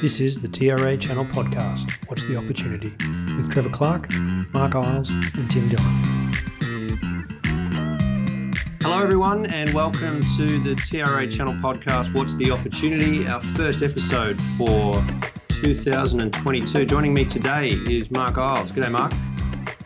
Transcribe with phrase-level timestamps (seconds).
[0.00, 2.92] This is the TRA Channel Podcast, What's the Opportunity,
[3.34, 4.12] with Trevor Clark,
[4.52, 6.34] Mark Iles, and Tim Dillon.
[8.82, 14.36] Hello, everyone, and welcome to the TRA Channel Podcast, What's the Opportunity, our first episode
[14.58, 15.02] for
[15.62, 16.84] 2022.
[16.84, 18.72] Joining me today is Mark Iles.
[18.72, 19.14] G'day, Mark.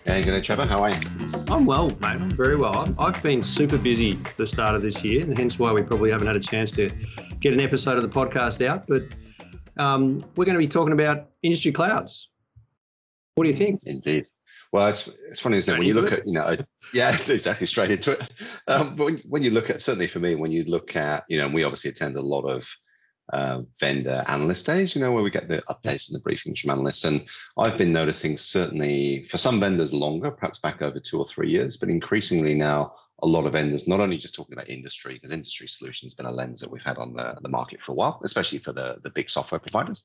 [0.04, 0.66] Hey, g'day, Trevor.
[0.66, 1.00] How are you?
[1.48, 2.20] I'm well, mate.
[2.20, 2.92] I'm very well.
[2.98, 6.26] I've been super busy the start of this year, and hence why we probably haven't
[6.26, 6.90] had a chance to
[7.38, 8.88] get an episode of the podcast out.
[8.88, 9.04] But
[9.80, 12.28] um, we're going to be talking about industry clouds.
[13.34, 13.80] What do you think?
[13.84, 14.26] Indeed.
[14.72, 15.78] Well, it's, it's funny, isn't it?
[15.78, 16.56] When you look at, you know,
[16.92, 18.28] yeah, exactly, straight into it.
[18.68, 21.38] Um, but when, when you look at, certainly for me, when you look at, you
[21.38, 22.68] know, we obviously attend a lot of
[23.32, 26.70] uh, vendor analyst days, you know, where we get the updates and the briefings from
[26.70, 27.04] analysts.
[27.04, 27.24] And
[27.56, 31.76] I've been noticing certainly for some vendors longer, perhaps back over two or three years,
[31.76, 35.68] but increasingly now a lot of vendors, not only just talking about industry, because industry
[35.68, 38.58] solutions been a lens that we've had on the, the market for a while, especially
[38.58, 40.02] for the, the big software providers.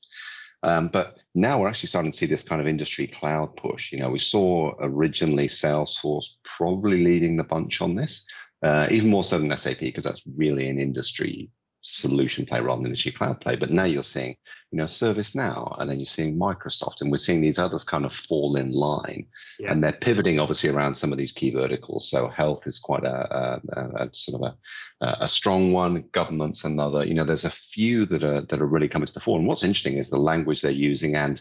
[0.62, 3.92] Um, but now we're actually starting to see this kind of industry cloud push.
[3.92, 8.24] You know, we saw originally Salesforce probably leading the bunch on this,
[8.62, 11.50] uh, even more so than SAP, because that's really an industry
[11.86, 13.56] solution play rather than a cloud play.
[13.56, 14.36] But now you're seeing,
[14.72, 18.12] you know, ServiceNow, and then you're seeing Microsoft, and we're seeing these others kind of
[18.12, 19.26] fall in line,
[19.58, 19.70] yeah.
[19.70, 22.10] and they're pivoting obviously around some of these key verticals.
[22.10, 24.54] So health is quite a, a, a sort of
[25.00, 26.04] a, a strong one.
[26.12, 27.04] Government's another.
[27.04, 29.38] You know, there's a few that are that are really coming to the fore.
[29.38, 31.40] And what's interesting is the language they're using and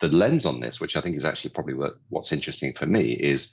[0.00, 3.12] the lens on this, which I think is actually probably what, what's interesting for me
[3.12, 3.52] is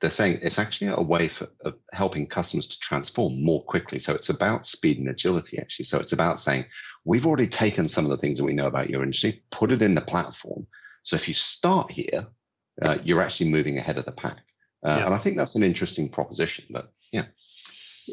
[0.00, 3.98] they're saying it's actually a way for, of helping customers to transform more quickly.
[3.98, 5.86] So it's about speed and agility, actually.
[5.86, 6.66] So it's about saying,
[7.04, 9.82] we've already taken some of the things that we know about your industry, put it
[9.82, 10.66] in the platform.
[11.02, 12.26] So if you start here,
[12.82, 14.38] uh, you're actually moving ahead of the pack.
[14.86, 15.06] Uh, yeah.
[15.06, 16.66] And I think that's an interesting proposition.
[16.70, 17.24] But yeah.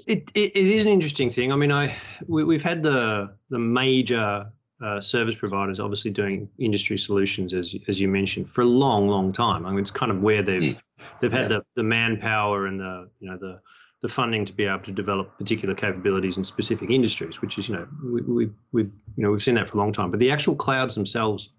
[0.07, 1.51] It, it, it is an interesting thing.
[1.51, 1.95] I mean, I
[2.27, 4.51] we, have had the the major
[4.83, 9.31] uh, service providers obviously doing industry solutions as as you mentioned for a long, long
[9.31, 9.65] time.
[9.65, 10.79] I mean, it's kind of where they've mm
[11.21, 11.57] they've had yeah.
[11.57, 13.59] the, the manpower and the you know the
[14.01, 17.75] the funding to be able to develop particular capabilities in specific industries, which is you
[17.75, 20.11] know we, we we've you know we've seen that for a long time.
[20.11, 21.49] But the actual clouds themselves,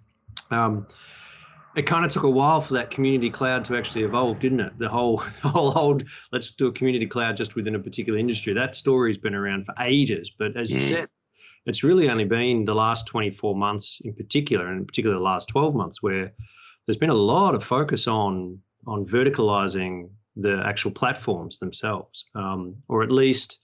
[0.50, 0.86] um,
[1.76, 4.78] it kind of took a while for that community cloud to actually evolve, didn't it?
[4.78, 8.52] The whole the whole old let's do a community cloud just within a particular industry.
[8.52, 10.88] That story's been around for ages, but as you mm.
[10.88, 11.08] said,
[11.66, 15.48] it's really only been the last 24 months in particular, and in particular the last
[15.48, 16.32] 12 months, where
[16.86, 23.02] there's been a lot of focus on on verticalizing the actual platforms themselves, um, or
[23.02, 23.58] at least,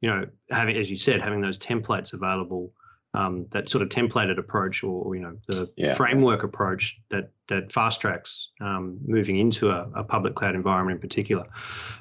[0.00, 2.72] you know, having, as you said, having those templates available.
[3.14, 5.92] Um, that sort of templated approach, or you know, the yeah.
[5.92, 11.00] framework approach that that fast tracks um, moving into a, a, public cloud environment in
[11.02, 11.44] particular.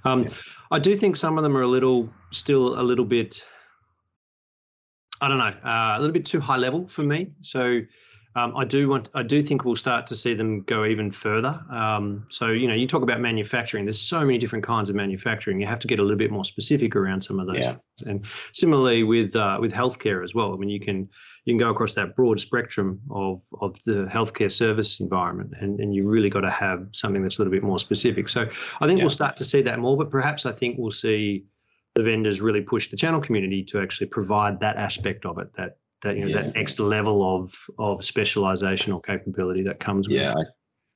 [0.06, 0.30] Um, yeah.
[0.72, 3.46] I do think some of them are a little, still a little bit.
[5.20, 7.34] I don't know, uh, a little bit too high level for me.
[7.42, 7.82] So
[8.36, 11.60] um, I do want, I do think we'll start to see them go even further.
[11.70, 13.86] Um, so you know, you talk about manufacturing.
[13.86, 15.60] There's so many different kinds of manufacturing.
[15.60, 17.66] You have to get a little bit more specific around some of those.
[17.66, 17.76] Yeah.
[18.06, 20.54] And similarly with uh, with healthcare as well.
[20.54, 21.10] I mean, you can
[21.44, 25.94] you can go across that broad spectrum of of the healthcare service environment, and and
[25.94, 28.30] you really got to have something that's a little bit more specific.
[28.30, 28.48] So
[28.80, 29.04] I think yeah.
[29.04, 29.98] we'll start to see that more.
[29.98, 31.46] But perhaps I think we'll see
[31.96, 35.78] the vendors really push the channel community to actually provide that aspect of it that
[36.02, 36.44] that you know yeah.
[36.44, 40.38] that next level of of specialization or capability that comes with yeah, it.
[40.38, 40.44] I,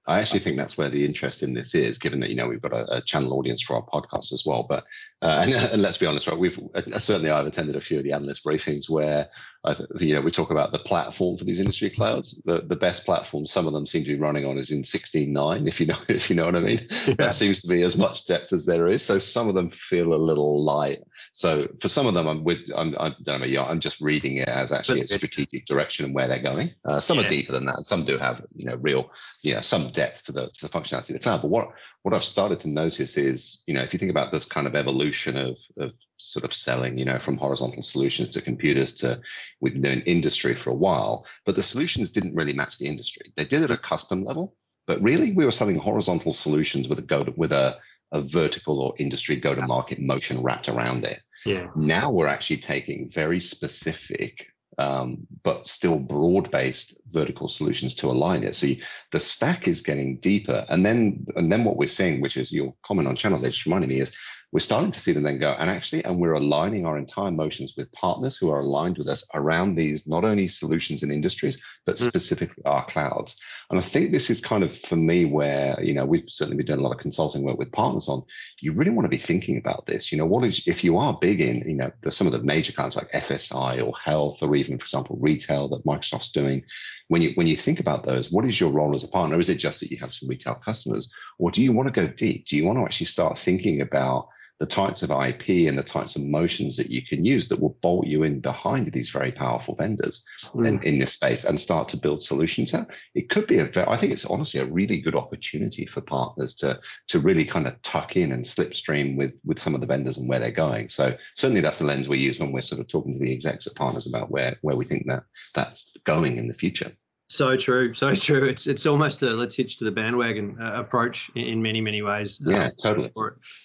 [0.07, 2.61] I actually think that's where the interest in this is, given that you know we've
[2.61, 4.65] got a, a channel audience for our podcast as well.
[4.67, 4.83] But
[5.21, 6.37] uh, and, and, let's be honest, right?
[6.37, 9.29] We've uh, certainly I've attended a few of the analyst briefings where
[9.65, 12.39] I th- you know we talk about the platform for these industry clouds.
[12.45, 15.67] The the best platform some of them seem to be running on is in 16.9,
[15.67, 16.87] if you know if you know what I mean.
[17.07, 17.15] Yeah.
[17.17, 19.03] That seems to be as much depth as there is.
[19.03, 21.03] So some of them feel a little light.
[21.33, 24.37] So for some of them, I'm with I'm I don't know, yeah, I'm just reading
[24.37, 26.73] it as actually a strategic direction and where they're going.
[26.85, 27.25] Uh, some yeah.
[27.25, 27.87] are deeper than that.
[27.87, 29.09] Some do have you know real
[29.41, 31.41] you know some depth to the to the functionality of the cloud.
[31.41, 31.69] But what
[32.05, 34.75] what I've started to notice is, you know, if you think about this kind of
[34.75, 39.19] evolution of, of sort of selling, you know, from horizontal solutions to computers to
[39.61, 43.33] we've known industry for a while, but the solutions didn't really match the industry.
[43.35, 44.55] They did it at a custom level,
[44.87, 47.77] but really we were selling horizontal solutions with a go to, with a,
[48.11, 51.21] a vertical or industry go to market motion wrapped around it.
[51.45, 51.67] Yeah.
[51.75, 54.47] Now we're actually taking very specific
[54.77, 58.55] um, but still broad-based vertical solutions to align it.
[58.55, 62.37] So you, the stack is getting deeper, and then and then what we're seeing, which
[62.37, 64.13] is your comment on channel, they just reminded me, is
[64.55, 65.53] we're starting to see them then go.
[65.59, 69.27] And actually and we're aligning our entire motions with partners who are aligned with us
[69.33, 72.07] around these not only solutions and industries but mm.
[72.07, 73.37] specifically our clouds.
[73.69, 76.67] And i think this is kind of for me where you know we've certainly been
[76.67, 78.23] doing a lot of consulting work with partners on
[78.61, 80.09] you really want to be thinking about this.
[80.09, 82.41] You know what is if you are big in you know the, some of the
[82.41, 86.63] major clouds like fsi or health or even for example retail that microsoft's doing
[87.09, 89.37] when you when you think about those what is your role as a partner?
[89.37, 91.11] Is it just that you have some retail customers?
[91.39, 92.47] Or do you want to go deep?
[92.47, 94.29] Do you want to actually start thinking about
[94.59, 97.77] the types of IP and the types of motions that you can use that will
[97.81, 100.23] bolt you in behind these very powerful vendors
[100.53, 100.67] mm.
[100.67, 102.87] in, in this space and start to build solutions out.
[103.15, 106.79] It could be a, I think it's honestly a really good opportunity for partners to
[107.09, 110.29] to really kind of tuck in and slipstream with with some of the vendors and
[110.29, 110.89] where they're going.
[110.89, 113.67] So certainly that's the lens we use when we're sort of talking to the execs
[113.67, 115.23] at partners about where where we think that
[115.53, 116.91] that's going in the future.
[117.27, 118.45] So true, so true.
[118.45, 122.03] It's it's almost a let's hitch to the bandwagon uh, approach in, in, many many
[122.03, 122.39] ways.
[122.45, 123.11] Yeah, um, totally.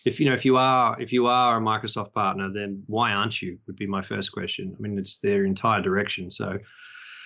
[0.07, 3.43] if you know if you are if you are a Microsoft partner, then why aren't
[3.43, 3.59] you?
[3.67, 4.75] Would be my first question.
[4.79, 6.31] I mean, it's their entire direction.
[6.31, 6.59] So,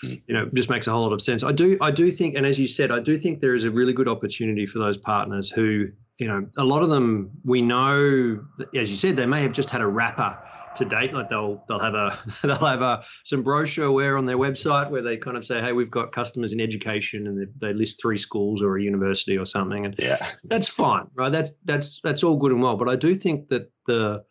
[0.02, 0.14] hmm.
[0.26, 1.44] you know, just makes a whole lot of sense.
[1.44, 3.70] I do I do think, and as you said, I do think there is a
[3.70, 5.86] really good opportunity for those partners who
[6.18, 8.44] you know a lot of them we know,
[8.74, 10.36] as you said, they may have just had a wrapper
[10.76, 11.12] to date.
[11.12, 15.16] Like they'll they'll have a they'll have a some brochure on their website where they
[15.16, 18.62] kind of say, hey, we've got customers in education, and they, they list three schools
[18.62, 21.30] or a university or something, and yeah, that's fine, right?
[21.30, 22.76] That's that's that's all good and well.
[22.76, 24.24] But I do think that the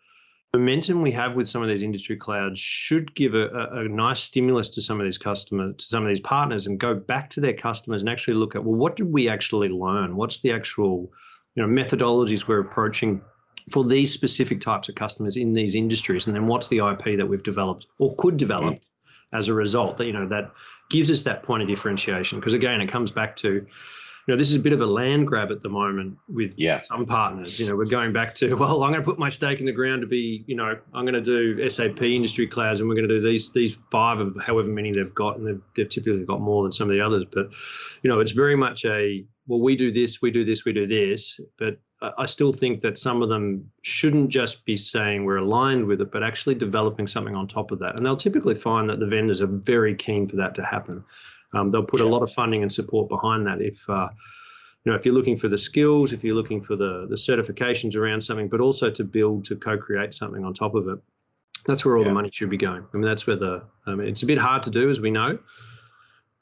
[0.53, 4.19] momentum we have with some of these industry clouds should give a, a, a, nice
[4.19, 7.41] stimulus to some of these customers, to some of these partners, and go back to
[7.41, 10.15] their customers and actually look at well, what did we actually learn?
[10.15, 11.11] What's the actual
[11.55, 13.21] you know methodologies we're approaching
[13.71, 16.27] for these specific types of customers in these industries?
[16.27, 18.79] And then what's the ip that we've developed or could develop
[19.31, 20.51] as a result that you know that
[20.89, 22.39] gives us that point of differentiation?
[22.39, 23.65] Because again it comes back to
[24.27, 26.79] you know this is a bit of a land grab at the moment with yeah.
[26.79, 27.59] some partners.
[27.59, 29.71] You know we're going back to well i'm going to put my stake in the
[29.71, 33.07] ground to be you know i'm going to do sap industry clouds and we're going
[33.07, 36.41] to do these these five of however many they've got and they've, they've typically got
[36.41, 37.25] more than some of the others.
[37.31, 37.49] But
[38.01, 40.87] you know it's very much a well we do this we do this we do
[40.87, 41.39] this.
[41.57, 41.77] But
[42.17, 46.11] I still think that some of them shouldn't just be saying we're aligned with it,
[46.11, 47.95] but actually developing something on top of that.
[47.95, 51.03] And they'll typically find that the vendors are very keen for that to happen.
[51.53, 52.07] Um, they'll put yeah.
[52.07, 53.77] a lot of funding and support behind that if.
[53.89, 54.09] Uh,
[54.85, 57.95] you know, if you're looking for the skills, if you're looking for the the certifications
[57.95, 60.99] around something, but also to build to co-create something on top of it,
[61.65, 62.09] that's where all yeah.
[62.09, 62.85] the money should be going.
[62.93, 65.09] I mean, that's where the I mean, it's a bit hard to do, as we
[65.09, 65.39] know,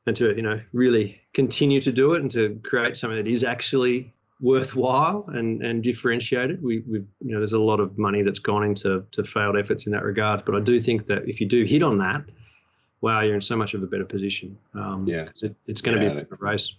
[0.07, 3.43] and to you know really continue to do it and to create something that is
[3.43, 4.11] actually
[4.41, 6.61] worthwhile and and differentiated.
[6.61, 9.85] We we you know there's a lot of money that's gone into to failed efforts
[9.85, 12.23] in that regard, but I do think that if you do hit on that,
[13.01, 14.57] wow, you're in so much of a better position.
[14.73, 16.73] Um, yeah, it, it's going to yeah, be a race.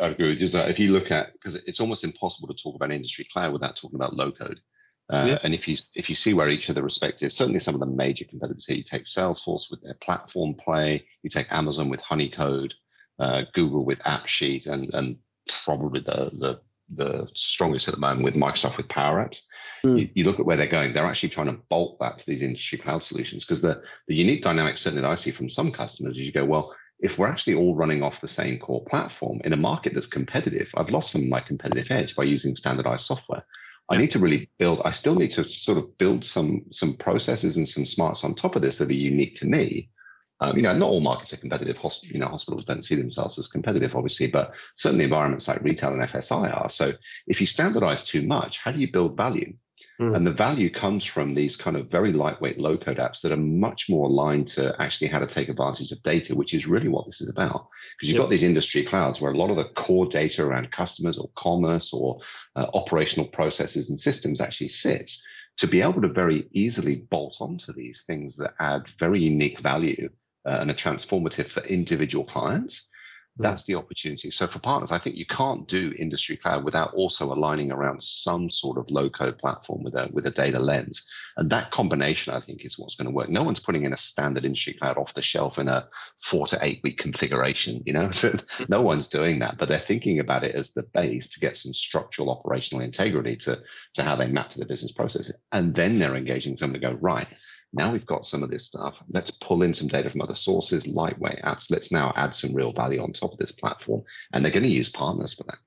[0.00, 0.48] I agree with you.
[0.60, 3.96] If you look at because it's almost impossible to talk about industry cloud without talking
[3.96, 4.60] about low code.
[5.10, 5.38] Uh, yeah.
[5.42, 7.86] And if you if you see where each of the respective, certainly some of the
[7.86, 12.72] major competitors here, you take Salesforce with their platform play, you take Amazon with Honeycode,
[13.18, 15.16] uh, Google with AppSheet, and and
[15.64, 16.60] probably the the
[16.94, 19.42] the strongest at the moment with Microsoft with Power Apps.
[19.84, 20.00] Mm.
[20.00, 22.42] You, you, look at where they're going, they're actually trying to bolt that to these
[22.42, 26.14] industry cloud solutions because the, the unique dynamic, certainly that I see from some customers,
[26.16, 29.52] is you go, well, if we're actually all running off the same core platform in
[29.52, 33.44] a market that's competitive, I've lost some of my competitive edge by using standardized software.
[33.90, 37.56] I need to really build, I still need to sort of build some some processes
[37.56, 39.88] and some smarts on top of this that are unique to me
[40.40, 41.76] um, you know, not all markets are competitive.
[41.76, 45.92] Hosp- you know, hospitals don't see themselves as competitive, obviously, but certainly environments like retail
[45.92, 46.70] and FSI are.
[46.70, 46.92] So
[47.26, 49.54] if you standardize too much, how do you build value?
[50.00, 50.14] Mm.
[50.14, 53.36] And the value comes from these kind of very lightweight low code apps that are
[53.36, 57.06] much more aligned to actually how to take advantage of data, which is really what
[57.06, 57.66] this is about.
[57.96, 58.24] Because you've yep.
[58.24, 61.92] got these industry clouds where a lot of the core data around customers or commerce
[61.92, 62.20] or
[62.54, 65.20] uh, operational processes and systems actually sits.
[65.58, 70.08] To be able to very easily bolt onto these things that add very unique value
[70.48, 72.88] and are transformative for individual clients,
[73.36, 73.42] hmm.
[73.42, 74.30] that's the opportunity.
[74.30, 78.50] So for partners, I think you can't do industry cloud without also aligning around some
[78.50, 81.04] sort of low code platform with a with a data lens.
[81.36, 83.28] And that combination, I think, is what's going to work.
[83.28, 85.86] No one's putting in a standard industry cloud off the shelf in a
[86.24, 88.10] four to eight week configuration, you know.
[88.10, 88.36] So
[88.68, 91.72] no one's doing that, but they're thinking about it as the base to get some
[91.72, 93.60] structural operational integrity to,
[93.94, 95.30] to how they map to the business process.
[95.52, 97.28] And then they're engaging someone to go, right,
[97.72, 98.94] now we've got some of this stuff.
[99.10, 101.70] Let's pull in some data from other sources, lightweight apps.
[101.70, 104.02] Let's now add some real value on top of this platform.
[104.32, 105.58] And they're going to use partners for that.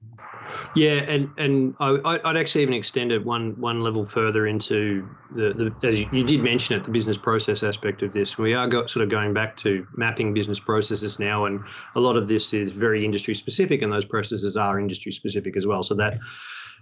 [0.75, 1.91] Yeah, and and I,
[2.23, 6.23] would actually even extend it one one level further into the, the as you, you,
[6.23, 8.37] did mention it, the business process aspect of this.
[8.37, 11.61] We are got, sort of going back to mapping business processes now, and
[11.95, 15.65] a lot of this is very industry specific, and those processes are industry specific as
[15.65, 15.83] well.
[15.83, 16.19] So that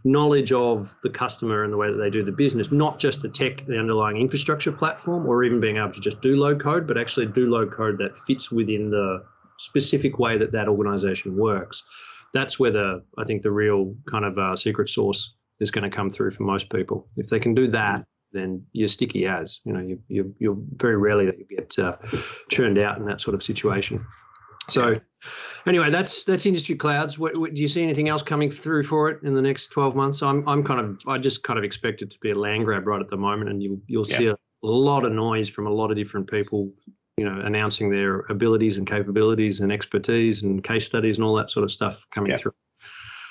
[0.03, 3.29] knowledge of the customer and the way that they do the business, not just the
[3.29, 6.97] tech, the underlying infrastructure platform, or even being able to just do low code, but
[6.97, 9.23] actually do low code that fits within the
[9.57, 11.83] specific way that that organization works.
[12.33, 15.95] That's where the I think the real kind of uh, secret sauce is going to
[15.95, 17.07] come through for most people.
[17.17, 19.59] If they can do that, then you're sticky as.
[19.65, 21.97] You know, you, you, you're very rarely that you get uh,
[22.49, 24.05] churned out in that sort of situation.
[24.69, 24.99] So,
[25.65, 27.17] anyway, that's that's industry clouds.
[27.17, 29.95] What, what, do you see anything else coming through for it in the next 12
[29.95, 30.21] months?
[30.21, 32.85] I'm I'm kind of I just kind of expect it to be a land grab
[32.85, 34.17] right at the moment, and you you'll yeah.
[34.17, 36.71] see a lot of noise from a lot of different people.
[37.19, 41.51] You know, announcing their abilities and capabilities and expertise and case studies and all that
[41.51, 42.37] sort of stuff coming yeah.
[42.37, 42.53] through.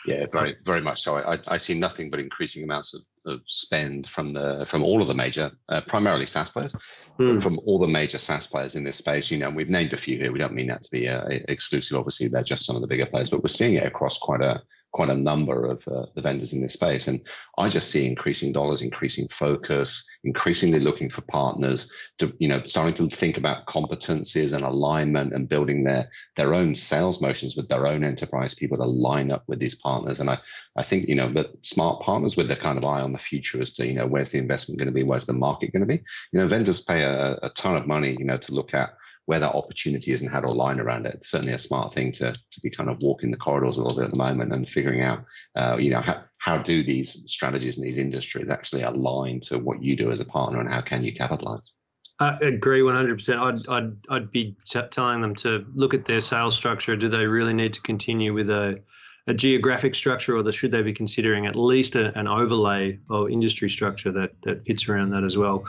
[0.06, 1.16] Yeah, very very much so.
[1.16, 5.08] I, I see nothing but increasing amounts of, of spend from the from all of
[5.08, 6.74] the major, uh, primarily SaaS players,
[7.18, 7.42] mm.
[7.42, 9.30] from all the major SaaS players in this space.
[9.30, 10.32] You know, we've named a few here.
[10.32, 11.98] We don't mean that to be uh, exclusive.
[11.98, 14.62] Obviously, they're just some of the bigger players, but we're seeing it across quite a
[14.92, 17.08] quite a number of uh, the vendors in this space.
[17.08, 17.20] And
[17.58, 22.94] I just see increasing dollars, increasing focus, increasingly looking for partners to, you know, starting
[22.94, 27.86] to think about competencies and alignment and building their their own sales motions with their
[27.86, 30.20] own enterprise people to line up with these partners.
[30.20, 30.38] And I,
[30.76, 33.60] I think, you know, but smart partners with the kind of eye on the future
[33.60, 35.04] as to, you know, where's the investment going to be?
[35.04, 36.02] Where's the market going to be?
[36.32, 38.94] You know, vendors pay a, a ton of money, you know, to look at
[39.28, 41.16] where that opportunity is and how to align around it.
[41.16, 43.98] It's certainly a smart thing to, to be kind of walking the corridors a little
[43.98, 45.22] bit at the moment and figuring out,
[45.54, 49.82] uh, you know, how, how do these strategies in these industries actually align to what
[49.82, 51.74] you do as a partner and how can you capitalize?
[52.20, 53.38] I agree 100%.
[53.38, 56.96] I'd, I'd, I'd be t- telling them to look at their sales structure.
[56.96, 58.80] Do they really need to continue with a,
[59.26, 63.68] a geographic structure or should they be considering at least a, an overlay or industry
[63.68, 65.66] structure that, that fits around that as well?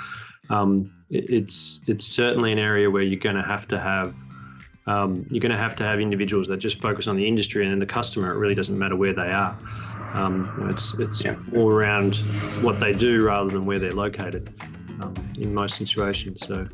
[0.50, 4.16] um, it's it's certainly an area where you're going to have to have
[4.88, 7.82] um, you're going to have to have individuals that just focus on the industry and
[7.82, 8.34] the customer.
[8.34, 9.58] It really doesn't matter where they are.
[10.16, 11.36] Um, it's it's yeah.
[11.56, 12.18] all around
[12.64, 14.50] what they do rather than where they're located
[15.02, 16.46] um, in most situations.
[16.46, 16.68] So,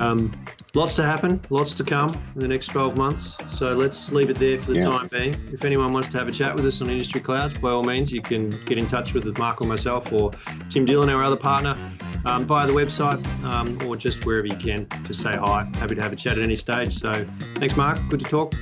[0.00, 0.30] um,
[0.74, 3.36] lots to happen, lots to come in the next 12 months.
[3.50, 4.90] So let's leave it there for the yeah.
[4.90, 5.34] time being.
[5.52, 8.12] If anyone wants to have a chat with us on Industry Clouds, by all means,
[8.12, 10.30] you can get in touch with Mark or myself or
[10.70, 11.76] Tim Dillon, our other partner,
[12.24, 14.86] um, via the website um, or just wherever you can.
[15.04, 15.68] Just say hi.
[15.74, 16.98] Happy to have a chat at any stage.
[16.98, 17.12] So
[17.56, 17.98] thanks, Mark.
[18.08, 18.54] Good to talk.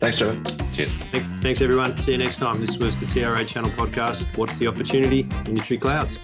[0.00, 0.40] Thanks, Trevor.
[0.72, 0.92] Cheers.
[1.42, 1.96] Thanks, everyone.
[1.98, 2.60] See you next time.
[2.60, 4.24] This was the TRA Channel podcast.
[4.36, 5.26] What's the opportunity?
[5.46, 6.18] Industry Clouds.